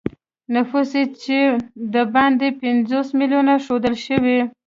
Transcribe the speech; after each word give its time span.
نفوس 0.53 0.89
یې 0.99 1.03
څه 1.21 1.39
د 1.93 1.95
باندې 2.13 2.47
پنځوس 2.61 3.07
میلیونه 3.19 3.53
ښودل 3.65 3.95
شوی. 4.05 4.39